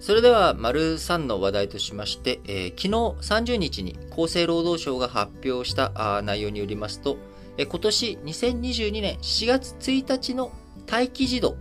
[0.00, 7.16] それでは、丸3の話題としまして、えー、昨日30日に厚生労働省が発表した内容によりますと、
[7.56, 10.52] えー、今年2022年4月1日の
[10.88, 11.56] 待機児童、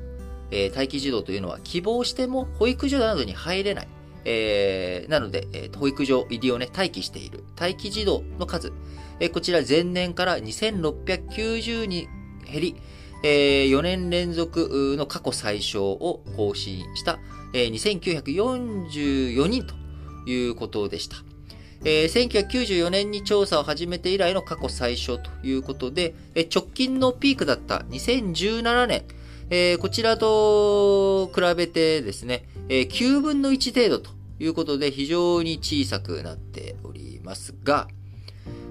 [0.51, 3.87] えー、待機児童というのは希望しても保育所などに入れない。
[4.29, 8.73] えー、なので、えー、保育所入りをね、待機している待機児童の数、
[9.19, 12.07] えー、こちら前年から2690に
[12.45, 12.75] 減り、
[13.23, 17.19] えー、4年連続の過去最小を更新した
[17.53, 19.75] えー、2944人と
[20.29, 21.17] いうことでした。
[21.83, 29.03] えー、1994年に調査を始めて以来の過去最小ということで、えー、直近のピークだった2017年、
[29.49, 34.09] えー、こちらと比べてですね、えー、9分の1程度と
[34.39, 37.87] いうことで非常に小さくなっておりますが、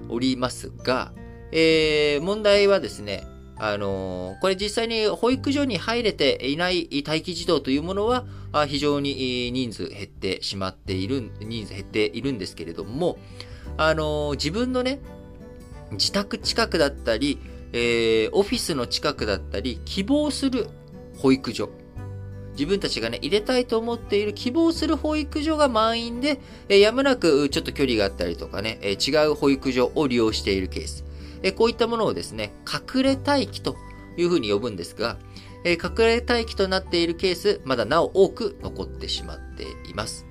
[0.09, 1.13] おりますが、
[1.51, 3.25] えー、問題はですね、
[3.59, 8.25] あの、これ実際に保育所に入れていない待機児童というものは、
[8.67, 13.17] 非常に人数減ってしまっている、人数減っているんですけれども、
[13.77, 14.99] あの、自分のね、
[15.91, 17.39] 自宅近くだったり、
[17.73, 20.67] えー、オフィスの近くだったり、希望する
[21.17, 21.69] 保育所。
[22.53, 31.06] 自分たちがね、入れたいと思っている希望する保育所が満員で、えー、やむなくちょっと距離があったりとかね、えー、違う保育所を利用しているケース。
[31.43, 33.75] えこういったものをですね、隠れ待機と
[34.17, 35.17] いうふうに呼ぶんですが、
[35.63, 40.27] え隠れ待機となっているケース、まだなお多く残ってしまっています。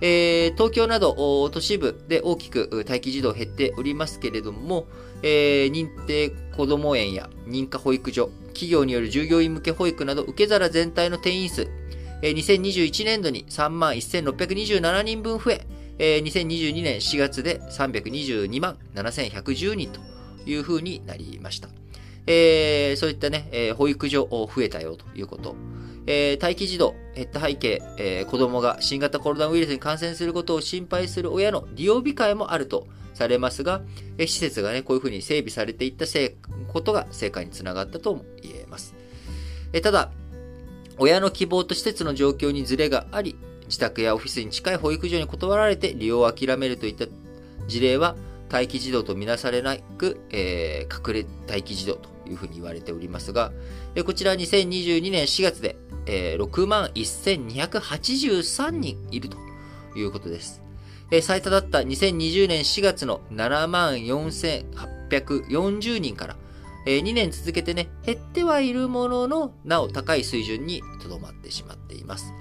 [0.00, 4.86] えー、東京など都市部で大きく待機児童減っておりますけれども、
[5.22, 11.68] えー、認定こども園や認可保育所、企業による従業員向け保育など受け皿全体の定員数、
[12.22, 15.66] えー、2021年度に3万1627人分増え、
[15.98, 20.00] えー、2022年4月で322万7110人と
[20.50, 21.68] いうふうになりました。
[22.26, 25.54] えー、そういったね、え、保育所増えたよということ。
[26.06, 33.82] えー、待機児童減った背景、えー、子供が新型コロナウイルスに感染することを心配する親の利用控えもあるとされますが、
[34.18, 36.36] えー、施設がね、こういうふうに整備されていったせ
[36.68, 38.94] ことが成果につながったとも言えます。
[39.72, 40.10] え、ただ、
[40.98, 43.36] 親の希望と施設の状況にズレがあり、
[43.66, 47.06] 自宅やオフィスに近い保育所に断られて利用を諦めるといった
[47.68, 48.16] 事例は、
[48.50, 53.52] 待機児童とみなされなく、えー、隠れ待機児童というふうに言われておりますが、
[53.94, 59.38] えこちら2022年4月で、えー、6万1283人いると
[59.96, 60.62] いうことです。
[61.12, 66.36] え、最多だった2020年4月の7万4840人から、
[66.86, 72.32] え、2年続けてね、減ってはいるものの、なお高い水準にとどまってしまっています。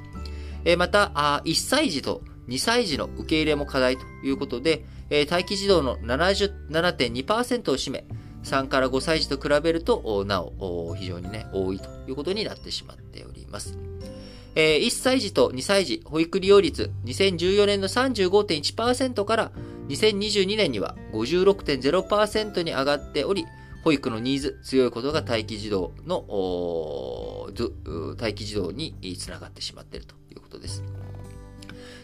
[0.66, 8.06] え、またあ、1歳児と2歳児の受け入れも課題ということで、えー、待機児童の77.2%を占め、
[8.44, 13.78] 3から5歳児と比べると、なお、非常にね、多いということになってしまっております。
[14.56, 19.52] えー、1歳児と2歳児、保育利用率、2014年の35.1%から
[19.90, 23.46] 2022年には56.0%に上がっており、
[23.84, 26.26] 保育のニーズ、強いことが待機児童の、
[28.20, 30.84] 待機児童につながってしまっているということです。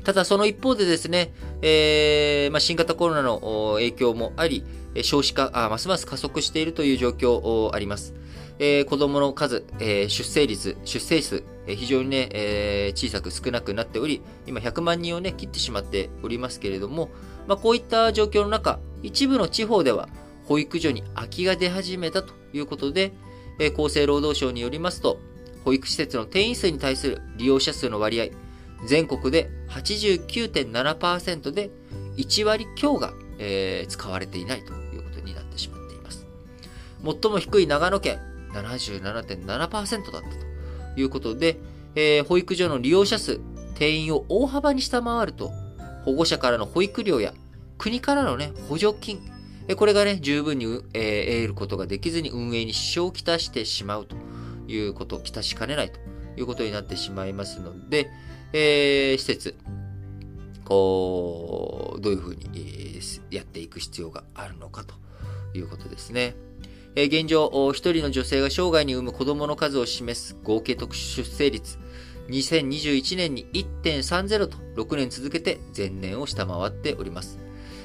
[0.03, 4.63] ただその一方でですね、えー、まあ、新型コロナの影響もあり、
[5.03, 8.13] 少子化あ、ますます加速しているという状況あります。
[8.57, 17.09] えー、子供の数、えー、出生率、出生数、えー、非常にね、え小さく少なくなっており、今100万人をね、切ってしまっておりますけれども、
[17.47, 20.07] まあ、こういった状況の中、一部の地方では
[20.46, 23.12] 保育所に空きが出始めたということで、
[23.59, 25.19] え厚生労働省によりますと、
[25.63, 28.28] 保育施設の定員数に対する利用者数の割合、
[28.85, 31.69] 全国で89.7%で
[32.18, 36.25] 1割強が、えー、使われていないということになってしまっています。
[37.03, 38.19] 最も低い長野県
[38.53, 41.58] 77.7%だったということで、
[41.96, 43.40] えー、保育所の利用者数、
[43.75, 45.52] 定員を大幅に下回ると、
[46.06, 47.34] 保護者からの保育料や
[47.78, 49.19] 国からのね、補助金、
[49.75, 54.16] これがね、十分に、えー、得ることができずに運営に支障をきたしてしまうと
[54.68, 55.99] いうこと、きたしかねないと
[56.38, 58.08] いうことになってしまいますので、
[58.53, 59.56] えー、施設、
[60.64, 62.76] こう、どういうふうに、
[63.32, 64.96] やっていく必要があるのかと
[65.58, 66.36] いうことですね。
[66.96, 71.78] えー、現状、一人の女性が生涯に産む子供の数を示す合計特殊出生率、
[72.30, 77.40] 2021年に1.30と6年続けて前年を下回っております。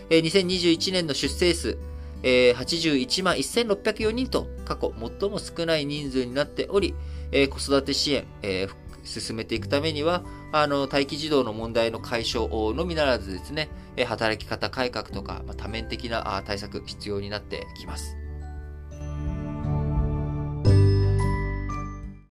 [0.09, 1.79] えー、2021年の出生数、
[2.23, 6.95] えー、81万1604人と過去最も少ない人数になっており、
[7.33, 8.71] えー、子育て支援、えー、
[9.05, 13.69] 進めていくためには、あの、待機児童の問題の解消のみならずですね、
[14.06, 18.19] 働き方改革とか、ま多面的な対策必要になってきます。